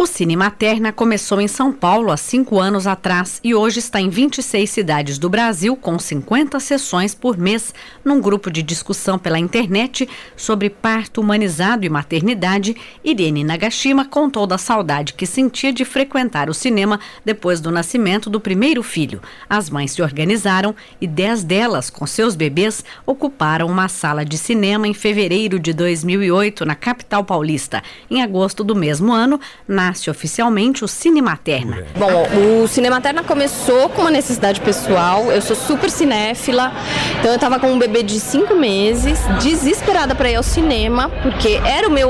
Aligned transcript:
O 0.00 0.06
Cine 0.06 0.34
Materna 0.34 0.94
começou 0.94 1.42
em 1.42 1.46
São 1.46 1.70
Paulo 1.70 2.10
há 2.10 2.16
cinco 2.16 2.58
anos 2.58 2.86
atrás 2.86 3.38
e 3.44 3.54
hoje 3.54 3.80
está 3.80 4.00
em 4.00 4.08
26 4.08 4.70
cidades 4.70 5.18
do 5.18 5.28
Brasil, 5.28 5.76
com 5.76 5.98
50 5.98 6.58
sessões 6.58 7.14
por 7.14 7.36
mês, 7.36 7.74
num 8.02 8.18
grupo 8.18 8.50
de 8.50 8.62
discussão 8.62 9.18
pela 9.18 9.38
internet 9.38 10.08
sobre 10.34 10.70
parto 10.70 11.20
humanizado 11.20 11.84
e 11.84 11.90
maternidade. 11.90 12.74
Irene 13.04 13.44
Nagashima 13.44 14.06
contou 14.06 14.46
da 14.46 14.56
saudade 14.56 15.12
que 15.12 15.26
sentia 15.26 15.70
de 15.70 15.84
frequentar 15.84 16.48
o 16.48 16.54
cinema 16.54 16.98
depois 17.22 17.60
do 17.60 17.70
nascimento 17.70 18.30
do 18.30 18.40
primeiro 18.40 18.82
filho. 18.82 19.20
As 19.50 19.68
mães 19.68 19.92
se 19.92 20.00
organizaram 20.00 20.74
e 20.98 21.06
dez 21.06 21.44
delas, 21.44 21.90
com 21.90 22.06
seus 22.06 22.34
bebês, 22.34 22.82
ocuparam 23.04 23.66
uma 23.66 23.86
sala 23.86 24.24
de 24.24 24.38
cinema 24.38 24.88
em 24.88 24.94
fevereiro 24.94 25.58
de 25.58 25.74
2008, 25.74 26.64
na 26.64 26.74
capital 26.74 27.22
paulista. 27.22 27.82
Em 28.10 28.22
agosto 28.22 28.64
do 28.64 28.74
mesmo 28.74 29.12
ano, 29.12 29.38
na 29.68 29.89
nasce 29.90 30.08
oficialmente 30.08 30.84
o 30.84 30.88
Cine 30.88 31.20
Materna. 31.20 31.84
Bom, 31.96 32.62
o 32.62 32.68
Cine 32.68 32.88
Materna 32.88 33.24
começou 33.24 33.88
com 33.88 34.02
uma 34.02 34.10
necessidade 34.10 34.60
pessoal. 34.60 35.32
Eu 35.32 35.42
sou 35.42 35.56
super 35.56 35.90
cinéfila, 35.90 36.72
então 37.18 37.32
eu 37.32 37.34
estava 37.34 37.58
com 37.58 37.72
um 37.72 37.78
bebê 37.78 38.04
de 38.04 38.20
cinco 38.20 38.54
meses, 38.54 39.18
desesperada 39.42 40.14
para 40.14 40.30
ir 40.30 40.36
ao 40.36 40.44
cinema, 40.44 41.08
porque 41.22 41.60
era 41.64 41.88
o 41.88 41.90
meu 41.90 42.08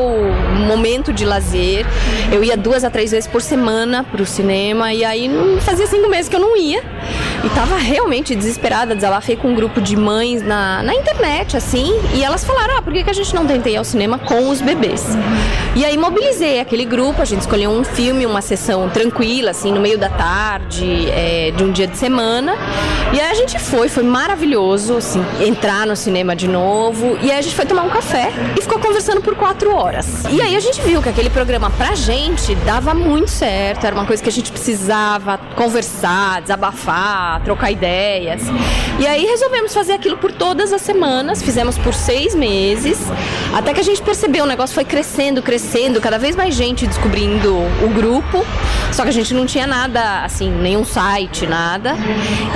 momento 0.67 1.11
de 1.11 1.25
lazer. 1.25 1.87
Eu 2.31 2.45
ia 2.45 2.57
duas 2.57 2.85
a 2.85 2.91
três 2.91 3.11
vezes 3.11 3.27
por 3.27 3.41
semana 3.41 4.05
para 4.05 4.23
o 4.23 4.27
cinema 4.27 4.93
e 4.93 5.03
aí 5.03 5.31
fazia 5.63 5.87
cinco 5.87 6.11
meses 6.11 6.29
que 6.29 6.37
eu 6.37 6.41
não 6.41 6.57
ia. 6.59 6.83
E 7.43 7.49
tava 7.51 7.77
realmente 7.77 8.35
desesperada, 8.35 8.95
desabafei 8.95 9.35
com 9.35 9.49
um 9.49 9.55
grupo 9.55 9.81
de 9.81 9.97
mães 9.97 10.43
na, 10.43 10.83
na 10.83 10.95
internet, 10.95 11.57
assim, 11.57 11.99
e 12.15 12.23
elas 12.23 12.45
falaram: 12.45 12.77
ah, 12.77 12.83
por 12.83 12.93
que, 12.93 13.03
que 13.03 13.09
a 13.09 13.15
gente 13.15 13.35
não 13.35 13.47
tenta 13.47 13.69
ir 13.71 13.77
ao 13.77 13.85
cinema 13.85 14.19
com 14.19 14.51
os 14.51 14.61
bebês? 14.61 15.07
Uhum. 15.07 15.77
E 15.77 15.85
aí 15.85 15.97
mobilizei 15.97 16.61
aquele 16.61 16.85
grupo, 16.85 17.23
a 17.23 17.25
gente 17.25 17.41
escolheu 17.41 17.71
um 17.71 17.83
filme, 17.83 18.27
uma 18.27 18.43
sessão 18.43 18.91
tranquila, 18.91 19.53
assim, 19.53 19.73
no 19.73 19.81
meio 19.81 19.97
da 19.97 20.11
tarde, 20.11 21.09
é, 21.11 21.51
de 21.57 21.65
um 21.65 21.71
dia 21.73 21.87
de 21.87 21.97
semana. 21.97 22.55
E 23.13 23.21
aí 23.21 23.31
a 23.31 23.35
gente 23.35 23.59
foi, 23.59 23.89
foi 23.89 24.03
maravilhoso, 24.03 24.97
assim, 24.97 25.25
entrar 25.41 25.87
no 25.87 25.97
cinema 25.97 26.37
de 26.37 26.47
novo. 26.47 27.17
E 27.23 27.31
aí 27.31 27.39
a 27.39 27.43
gente 27.43 27.55
foi 27.55 27.65
tomar 27.65 27.83
um 27.83 27.91
café 27.91 28.31
e 28.59 28.61
ficou 28.61 28.79
conversando 28.79 29.23
por 29.23 29.35
quatro 29.35 29.75
horas. 29.75 30.25
E 30.31 30.43
aí 30.43 30.55
a 30.55 30.61
gente 30.61 30.81
viu 30.83 31.01
que 31.01 31.09
aquele 31.09 31.31
programa 31.31 31.71
pra 31.71 31.95
gente 31.95 32.55
dava 32.57 32.93
muito 32.93 33.31
certo, 33.31 33.87
era 33.87 33.95
uma 33.95 34.05
coisa 34.05 34.23
que 34.23 34.29
a 34.29 34.33
gente 34.33 34.53
precisava 34.53 35.39
conversar, 35.57 36.43
desabafar 36.43 37.30
trocar 37.39 37.71
ideias. 37.71 38.43
E 38.99 39.07
aí 39.07 39.25
resolvemos 39.25 39.73
fazer 39.73 39.93
aquilo 39.93 40.17
por 40.17 40.33
todas 40.33 40.73
as 40.73 40.83
semanas, 40.83 41.43
fizemos 41.43 41.79
por 41.79 41.95
seis 41.95 42.35
meses, 42.35 42.99
até 43.55 43.73
que 43.73 43.81
a 43.81 43.85
gente 43.85 44.03
percebeu, 44.03 44.45
o 44.45 44.47
negócio 44.49 44.75
foi 44.75 44.85
crescendo, 44.85 45.43
crescendo, 45.43 46.01
cada 46.01 46.19
vez 46.19 46.35
mais 46.35 46.55
gente 46.55 46.87
descobrindo 46.87 47.55
o 47.83 47.89
grupo, 47.95 48.45
só 48.93 49.03
que 49.03 49.09
a 49.09 49.13
gente 49.13 49.33
não 49.33 49.47
tinha 49.47 49.67
nada, 49.67 50.25
assim, 50.25 50.51
nenhum 50.51 50.85
site, 50.85 51.47
nada. 51.47 51.95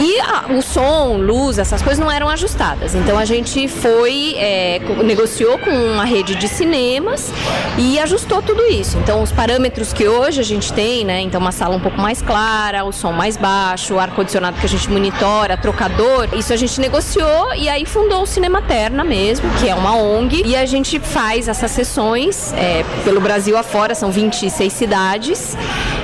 E 0.00 0.20
a, 0.20 0.52
o 0.52 0.62
som, 0.62 1.16
luz, 1.16 1.58
essas 1.58 1.80
coisas 1.80 1.98
não 1.98 2.10
eram 2.10 2.28
ajustadas. 2.28 2.94
Então 2.94 3.18
a 3.18 3.24
gente 3.24 3.68
foi, 3.68 4.34
é, 4.36 4.80
negociou 5.04 5.58
com 5.58 5.70
uma 5.70 6.04
rede 6.04 6.34
de 6.34 6.48
cinemas 6.48 7.32
e 7.78 7.98
ajustou 7.98 8.42
tudo 8.42 8.64
isso. 8.66 8.98
Então 8.98 9.22
os 9.22 9.32
parâmetros 9.32 9.92
que 9.92 10.06
hoje 10.06 10.40
a 10.40 10.44
gente 10.44 10.72
tem, 10.72 11.04
né? 11.04 11.20
Então 11.20 11.40
uma 11.40 11.52
sala 11.52 11.76
um 11.76 11.80
pouco 11.80 12.00
mais 12.00 12.20
clara, 12.20 12.84
o 12.84 12.92
som 12.92 13.12
mais 13.12 13.36
baixo, 13.36 13.94
o 13.94 14.00
ar-condicionado 14.00 14.56
que 14.64 14.66
a 14.66 14.78
gente 14.78 14.90
monitora, 14.90 15.58
trocador, 15.58 16.28
isso 16.32 16.50
a 16.50 16.56
gente 16.56 16.80
negociou 16.80 17.54
e 17.54 17.68
aí 17.68 17.84
fundou 17.84 18.22
o 18.22 18.26
Cinema 18.26 18.62
Terna 18.62 19.04
mesmo, 19.04 19.46
que 19.60 19.68
é 19.68 19.74
uma 19.74 19.94
ONG, 19.94 20.42
e 20.42 20.56
a 20.56 20.64
gente 20.64 20.98
faz 20.98 21.48
essas 21.48 21.70
sessões 21.70 22.50
é, 22.54 22.82
pelo 23.04 23.20
Brasil 23.20 23.58
afora, 23.58 23.94
são 23.94 24.10
26 24.10 24.72
cidades 24.72 25.54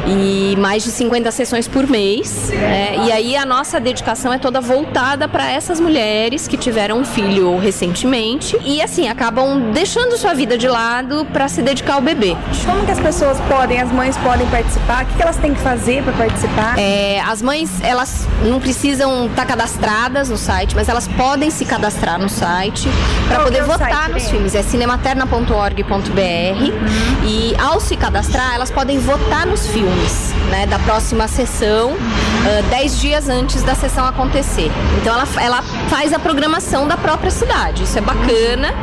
e 0.07 0.57
mais 0.57 0.85
de 0.85 0.91
50 0.91 1.31
sessões 1.31 1.69
por 1.69 1.87
mês. 1.87 2.51
Né? 2.51 3.07
E 3.07 3.13
aí 3.13 3.37
a 3.37 3.45
nossa 3.45 3.81
dedicação 3.81 4.33
é 4.33 4.39
toda 4.39 4.61
voltada 4.61 5.29
para 5.29 5.51
essas 5.51 5.81
mulheres 5.81 6.49
que 6.49 6.57
tiveram 6.57 6.99
um 6.99 7.05
filho 7.05 7.59
recentemente 7.59 8.57
e 8.65 8.83
assim 8.83 9.09
acabam 9.09 9.73
deixando 9.73 10.17
sua 10.17 10.35
vida 10.35 10.57
de 10.57 10.69
lado 10.69 11.27
para 11.33 11.49
se 11.49 11.63
dedicar 11.63 11.95
ao 11.95 12.01
bebê. 12.01 12.37
Como 12.65 12.85
que 12.85 12.93
as 12.93 13.01
pessoas 13.01 13.39
podem, 13.49 13.81
as 13.81 13.91
mães 13.93 14.17
podem 14.19 14.47
participar? 14.49 15.05
O 15.05 15.07
que 15.07 15.23
elas 15.23 15.37
têm 15.37 15.55
que 15.55 15.61
fazer 15.61 16.03
para 16.03 16.13
participar? 16.13 16.79
É, 16.79 17.21
as 17.21 17.43
mães 17.43 17.71
elas 17.83 18.27
não 18.45 18.61
precisam 18.61 19.27
estar 19.27 19.43
tá 19.43 19.47
cadastradas 19.47 20.29
no 20.29 20.37
site, 20.37 20.75
mas 20.75 20.89
elas 20.89 21.09
podem 21.09 21.51
se 21.51 21.65
cadastrar 21.65 22.19
no 22.19 22.29
site 22.29 22.89
para 23.29 23.41
poder 23.41 23.59
é 23.59 23.63
votar 23.63 24.09
nos 24.09 24.29
filmes. 24.29 24.55
É 24.55 24.63
cinematerna.org.br 24.63 25.91
uhum. 25.91 27.27
e 27.27 27.55
ao 27.59 27.81
se 27.81 27.97
cadastrar 27.97 28.55
elas 28.55 28.71
podem 28.71 28.99
votar 28.99 29.47
nos 29.47 29.67
filmes, 29.67 29.90
né, 30.51 30.67
da 30.67 30.79
próxima 30.79 31.29
sessão, 31.29 31.93
uh, 31.93 32.89
dias 33.01 33.29
antes 33.29 33.63
da 33.63 33.75
sessão 33.75 34.07
acontecer. 34.07 34.71
Então 35.01 35.15
ela, 35.15 35.29
ela 35.41 35.63
faz 35.89 36.13
a 36.13 36.19
programação 36.19 36.87
da 36.87 36.97
própria 36.97 37.31
cidade. 37.31 37.85
Isso 37.85 37.99
é 37.99 38.01
bacana. 38.01 38.75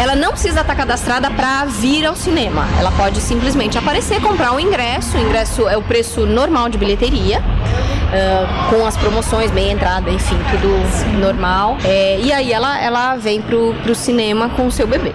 Ela 0.00 0.14
não 0.14 0.30
precisa 0.30 0.60
estar 0.60 0.74
cadastrada 0.74 1.30
para 1.30 1.64
vir 1.66 2.06
ao 2.06 2.16
cinema. 2.16 2.66
Ela 2.78 2.90
pode 2.92 3.20
simplesmente 3.20 3.76
aparecer, 3.76 4.20
comprar 4.20 4.52
um 4.52 4.60
ingresso. 4.60 5.16
O 5.16 5.20
ingresso 5.20 5.68
é 5.68 5.76
o 5.76 5.82
preço 5.82 6.26
normal 6.26 6.68
de 6.68 6.78
bilheteria 6.78 7.40
uh, 7.40 8.70
com 8.70 8.86
as 8.86 8.96
promoções, 8.96 9.50
bem 9.50 9.70
entrada, 9.70 10.10
enfim, 10.10 10.36
tudo 10.50 11.18
normal. 11.18 11.76
É, 11.84 12.18
e 12.20 12.32
aí 12.32 12.52
ela, 12.52 12.80
ela 12.80 13.16
vem 13.16 13.40
pro, 13.40 13.74
pro 13.82 13.94
cinema 13.94 14.48
com 14.50 14.66
o 14.66 14.72
seu 14.72 14.86
bebê. 14.86 15.14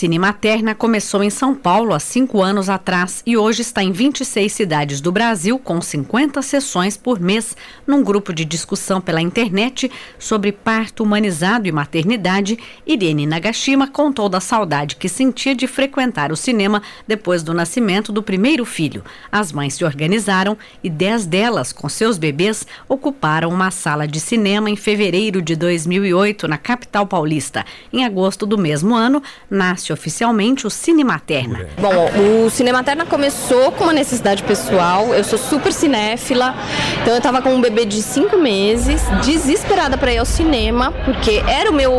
Cine 0.00 0.18
Materna 0.18 0.74
começou 0.74 1.22
em 1.22 1.28
São 1.28 1.54
Paulo 1.54 1.92
há 1.92 2.00
cinco 2.00 2.40
anos 2.40 2.70
atrás 2.70 3.22
e 3.26 3.36
hoje 3.36 3.60
está 3.60 3.82
em 3.82 3.92
26 3.92 4.50
cidades 4.50 4.98
do 4.98 5.12
Brasil, 5.12 5.58
com 5.58 5.78
50 5.78 6.40
sessões 6.40 6.96
por 6.96 7.20
mês, 7.20 7.54
num 7.86 8.02
grupo 8.02 8.32
de 8.32 8.46
discussão 8.46 8.98
pela 8.98 9.20
internet 9.20 9.92
sobre 10.18 10.52
parto 10.52 11.02
humanizado 11.02 11.68
e 11.68 11.72
maternidade. 11.72 12.58
Irene 12.86 13.26
Nagashima 13.26 13.86
contou 13.86 14.26
da 14.30 14.40
saudade 14.40 14.96
que 14.96 15.06
sentia 15.06 15.54
de 15.54 15.66
frequentar 15.66 16.32
o 16.32 16.36
cinema 16.36 16.80
depois 17.06 17.42
do 17.42 17.52
nascimento 17.52 18.10
do 18.10 18.22
primeiro 18.22 18.64
filho. 18.64 19.04
As 19.30 19.52
mães 19.52 19.74
se 19.74 19.84
organizaram 19.84 20.56
e 20.82 20.88
dez 20.88 21.26
delas, 21.26 21.74
com 21.74 21.90
seus 21.90 22.16
bebês, 22.16 22.66
ocuparam 22.88 23.50
uma 23.50 23.70
sala 23.70 24.08
de 24.08 24.18
cinema 24.18 24.70
em 24.70 24.76
fevereiro 24.76 25.42
de 25.42 25.54
2008, 25.54 26.48
na 26.48 26.56
capital 26.56 27.06
paulista. 27.06 27.66
Em 27.92 28.02
agosto 28.02 28.46
do 28.46 28.56
mesmo 28.56 28.94
ano, 28.94 29.22
nasce 29.50 29.89
oficialmente 29.92 30.66
o 30.66 30.70
Cine 30.70 31.04
Materna. 31.04 31.68
Bom, 31.78 32.10
o 32.44 32.50
Cine 32.50 32.72
Materna 32.72 33.04
começou 33.04 33.72
com 33.72 33.84
uma 33.84 33.92
necessidade 33.92 34.42
pessoal. 34.42 35.14
Eu 35.14 35.24
sou 35.24 35.38
super 35.38 35.72
cinéfila, 35.72 36.54
então 37.00 37.14
eu 37.14 37.18
estava 37.18 37.42
com 37.42 37.54
um 37.54 37.60
bebê 37.60 37.84
de 37.84 38.02
cinco 38.02 38.36
meses, 38.36 39.02
desesperada 39.24 39.96
para 39.96 40.12
ir 40.12 40.18
ao 40.18 40.26
cinema, 40.26 40.92
porque 41.04 41.42
era 41.46 41.70
o 41.70 41.74
meu 41.74 41.92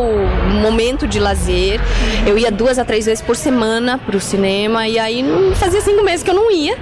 momento 0.62 1.06
de 1.06 1.18
lazer. 1.18 1.80
Eu 2.26 2.38
ia 2.38 2.50
duas 2.50 2.78
a 2.78 2.84
três 2.84 3.06
vezes 3.06 3.22
por 3.22 3.36
semana 3.36 3.98
para 3.98 4.16
o 4.16 4.20
cinema 4.20 4.88
e 4.88 4.98
aí 4.98 5.24
fazia 5.56 5.80
cinco 5.80 6.02
meses 6.02 6.22
que 6.22 6.30
eu 6.30 6.34
não 6.34 6.50
ia. 6.50 6.76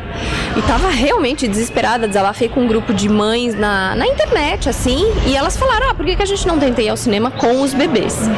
E 0.60 0.62
tava 0.64 0.90
realmente 0.90 1.48
desesperada, 1.48 2.06
desabafei 2.06 2.46
com 2.46 2.60
um 2.60 2.66
grupo 2.66 2.92
de 2.92 3.08
mães 3.08 3.54
na, 3.54 3.96
na 3.96 4.06
internet, 4.06 4.68
assim, 4.68 5.10
e 5.26 5.34
elas 5.34 5.56
falaram: 5.56 5.88
ah, 5.88 5.94
por 5.94 6.04
que, 6.04 6.14
que 6.14 6.22
a 6.22 6.26
gente 6.26 6.46
não 6.46 6.58
tenta 6.58 6.82
ir 6.82 6.90
ao 6.90 6.98
cinema 6.98 7.30
com 7.30 7.62
os 7.62 7.72
bebês? 7.72 8.28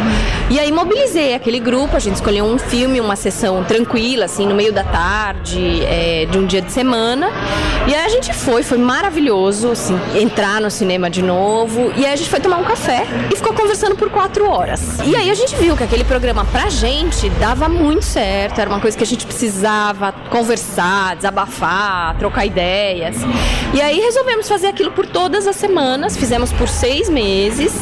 E 0.48 0.60
aí 0.60 0.70
mobilizei 0.70 1.34
aquele 1.34 1.58
grupo, 1.58 1.96
a 1.96 1.98
gente 1.98 2.14
escolheu 2.14 2.44
um 2.44 2.58
filme, 2.58 3.00
uma 3.00 3.16
sessão 3.16 3.64
tranquila, 3.64 4.26
assim, 4.26 4.46
no 4.46 4.54
meio 4.54 4.72
da 4.72 4.84
tarde, 4.84 5.84
é, 5.84 6.28
de 6.30 6.38
um 6.38 6.46
dia 6.46 6.62
de 6.62 6.70
semana. 6.70 7.28
E 7.88 7.94
aí 7.94 8.06
a 8.06 8.08
gente 8.08 8.32
foi, 8.32 8.62
foi 8.62 8.78
maravilhoso, 8.78 9.72
assim, 9.72 9.98
entrar 10.14 10.60
no 10.60 10.70
cinema 10.70 11.10
de 11.10 11.22
novo. 11.22 11.92
E 11.96 12.06
aí 12.06 12.12
a 12.12 12.16
gente 12.16 12.30
foi 12.30 12.38
tomar 12.38 12.58
um 12.58 12.64
café 12.64 13.04
e 13.32 13.34
ficou 13.34 13.52
conversando 13.52 13.96
por 13.96 14.08
quatro 14.10 14.48
horas. 14.48 15.00
E 15.04 15.16
aí 15.16 15.28
a 15.28 15.34
gente 15.34 15.56
viu 15.56 15.76
que 15.76 15.82
aquele 15.82 16.04
programa 16.04 16.44
pra 16.44 16.68
gente 16.68 17.28
dava 17.30 17.68
muito 17.68 18.04
certo, 18.04 18.60
era 18.60 18.70
uma 18.70 18.78
coisa 18.78 18.96
que 18.96 19.02
a 19.02 19.06
gente 19.06 19.26
precisava 19.26 20.12
conversar, 20.30 21.16
desabafar, 21.16 22.11
trocar 22.14 22.46
ideias. 22.46 23.16
E 23.74 23.80
aí 23.80 24.00
resolvemos 24.00 24.48
fazer 24.48 24.68
aquilo 24.68 24.92
por 24.92 25.06
todas 25.06 25.46
as 25.46 25.56
semanas, 25.56 26.16
fizemos 26.16 26.52
por 26.52 26.68
seis 26.68 27.08
meses, 27.08 27.72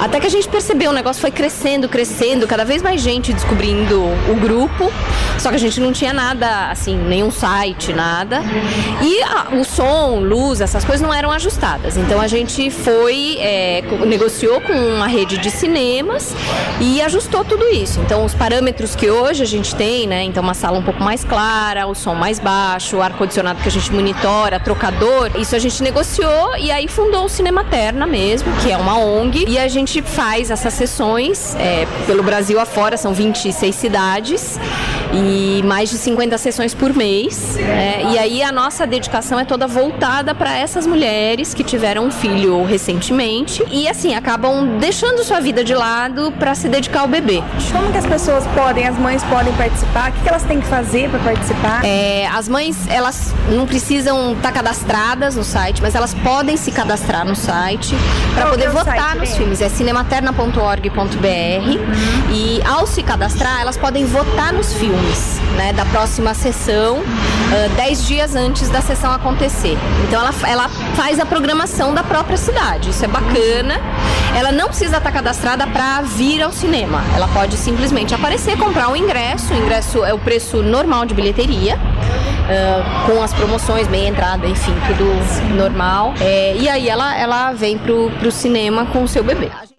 até 0.00 0.20
que 0.20 0.26
a 0.26 0.30
gente 0.30 0.48
percebeu, 0.48 0.90
o 0.90 0.94
negócio 0.94 1.20
foi 1.20 1.30
crescendo, 1.30 1.88
crescendo, 1.88 2.46
cada 2.46 2.64
vez 2.64 2.82
mais 2.82 3.00
gente 3.00 3.32
descobrindo 3.32 4.02
o 4.30 4.36
grupo. 4.40 4.90
Só 5.38 5.50
que 5.50 5.56
a 5.56 5.58
gente 5.58 5.80
não 5.80 5.92
tinha 5.92 6.12
nada, 6.12 6.70
assim, 6.70 6.96
nenhum 6.96 7.30
site, 7.30 7.92
nada. 7.92 8.40
E 9.02 9.22
a, 9.22 9.54
o 9.54 9.64
som, 9.64 10.20
luz, 10.20 10.60
essas 10.60 10.84
coisas 10.84 11.06
não 11.06 11.12
eram 11.12 11.30
ajustadas. 11.30 11.96
Então 11.96 12.20
a 12.20 12.26
gente 12.26 12.70
foi, 12.70 13.36
é, 13.38 13.82
negociou 14.06 14.60
com 14.60 14.72
uma 14.72 15.06
rede 15.06 15.38
de 15.38 15.50
cinemas 15.50 16.34
e 16.80 17.02
ajustou 17.02 17.44
tudo 17.44 17.68
isso. 17.68 18.00
Então 18.00 18.24
os 18.24 18.34
parâmetros 18.34 18.94
que 18.94 19.10
hoje 19.10 19.42
a 19.42 19.46
gente 19.46 19.74
tem, 19.74 20.06
né? 20.06 20.22
Então 20.22 20.42
uma 20.42 20.54
sala 20.54 20.78
um 20.78 20.82
pouco 20.82 21.02
mais 21.02 21.24
clara, 21.24 21.86
o 21.86 21.94
som 21.94 22.14
mais 22.14 22.38
baixo, 22.38 22.96
o 22.96 23.02
ar-condicionado 23.02 23.60
que 23.64 23.68
a 23.68 23.72
gente 23.72 23.90
monitora, 23.90 24.60
trocador, 24.60 25.30
isso 25.38 25.56
a 25.56 25.58
gente 25.58 25.82
negociou 25.82 26.54
e 26.58 26.70
aí 26.70 26.86
fundou 26.86 27.24
o 27.24 27.28
Cinema 27.30 27.64
Terna 27.64 28.06
mesmo, 28.06 28.52
que 28.56 28.70
é 28.70 28.76
uma 28.76 28.98
ONG, 28.98 29.46
e 29.48 29.58
a 29.58 29.68
gente 29.68 30.02
faz 30.02 30.50
essas 30.50 30.74
sessões 30.74 31.56
é, 31.56 31.86
pelo 32.06 32.22
Brasil 32.22 32.60
afora, 32.60 32.98
são 32.98 33.14
26 33.14 33.74
cidades 33.74 34.60
e 35.14 35.62
mais 35.62 35.90
de 35.90 35.98
50 35.98 36.36
sessões 36.38 36.74
por 36.74 36.92
mês. 36.94 37.56
Né? 37.56 38.12
E 38.12 38.18
aí 38.18 38.42
a 38.42 38.50
nossa 38.50 38.86
dedicação 38.86 39.38
é 39.38 39.44
toda 39.44 39.66
voltada 39.66 40.34
para 40.34 40.56
essas 40.56 40.86
mulheres 40.86 41.54
que 41.54 41.62
tiveram 41.62 42.06
um 42.06 42.10
filho 42.10 42.64
recentemente 42.64 43.64
e 43.70 43.88
assim 43.88 44.14
acabam 44.14 44.78
deixando 44.78 45.22
sua 45.24 45.40
vida 45.40 45.62
de 45.62 45.74
lado 45.74 46.32
para 46.38 46.54
se 46.54 46.68
dedicar 46.68 47.00
ao 47.00 47.08
bebê. 47.08 47.42
Como 47.72 47.92
que 47.92 47.98
as 47.98 48.06
pessoas 48.06 48.44
podem, 48.48 48.86
as 48.86 48.98
mães 48.98 49.22
podem 49.24 49.52
participar? 49.54 50.10
O 50.10 50.12
que 50.12 50.28
elas 50.28 50.42
têm 50.42 50.60
que 50.60 50.66
fazer 50.66 51.08
para 51.10 51.20
participar? 51.20 51.84
É, 51.84 52.26
as 52.26 52.48
mães 52.48 52.76
elas 52.88 53.32
não 53.50 53.66
precisam 53.66 54.32
estar 54.32 54.48
tá 54.48 54.52
cadastradas 54.52 55.36
no 55.36 55.44
site, 55.44 55.80
mas 55.80 55.94
elas 55.94 56.14
podem 56.14 56.56
se 56.56 56.70
cadastrar 56.70 57.24
no 57.24 57.36
site 57.36 57.94
para 58.34 58.46
poder 58.46 58.64
é 58.64 58.70
votar 58.70 58.96
site, 58.96 59.18
nos 59.18 59.36
filmes. 59.36 59.60
É 59.60 59.68
cinematerna.org.br 59.68 60.94
uhum. 60.98 62.34
e 62.34 62.62
ao 62.64 62.86
se 62.86 63.02
cadastrar 63.02 63.60
elas 63.60 63.76
podem 63.76 64.04
votar 64.04 64.52
nos 64.52 64.72
filmes 64.74 65.03
né, 65.56 65.72
da 65.72 65.84
próxima 65.86 66.34
sessão, 66.34 66.98
uh, 66.98 67.76
dez 67.76 68.06
dias 68.06 68.34
antes 68.34 68.68
da 68.68 68.80
sessão 68.80 69.12
acontecer. 69.12 69.76
Então 70.06 70.20
ela, 70.20 70.34
ela 70.46 70.68
faz 70.94 71.18
a 71.20 71.26
programação 71.26 71.94
da 71.94 72.02
própria 72.02 72.36
cidade, 72.36 72.90
isso 72.90 73.04
é 73.04 73.08
bacana. 73.08 73.80
Ela 74.36 74.50
não 74.50 74.66
precisa 74.66 74.96
estar 74.96 75.12
cadastrada 75.12 75.66
para 75.66 76.02
vir 76.02 76.42
ao 76.42 76.50
cinema. 76.52 77.02
Ela 77.14 77.28
pode 77.28 77.56
simplesmente 77.56 78.14
aparecer, 78.14 78.58
comprar 78.58 78.88
um 78.88 78.96
ingresso. 78.96 79.54
O 79.54 79.56
ingresso 79.56 80.04
é 80.04 80.12
o 80.12 80.18
preço 80.18 80.62
normal 80.62 81.06
de 81.06 81.14
bilheteria. 81.14 81.76
Uh, 81.76 83.06
com 83.06 83.22
as 83.22 83.32
promoções, 83.32 83.88
meia 83.88 84.08
entrada, 84.08 84.46
enfim, 84.46 84.74
tudo 84.86 85.54
normal. 85.56 86.12
É, 86.20 86.54
e 86.56 86.68
aí 86.68 86.88
ela, 86.88 87.16
ela 87.16 87.52
vem 87.52 87.78
pro, 87.78 88.10
pro 88.18 88.30
cinema 88.30 88.84
com 88.86 89.02
o 89.02 89.08
seu 89.08 89.24
bebê. 89.24 89.50